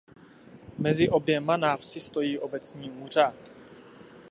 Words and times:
Mezi 0.79 1.09
oběma 1.09 1.57
návsi 1.57 1.99
stojí 1.99 2.39
obecní 2.39 2.91
úřad. 2.91 3.53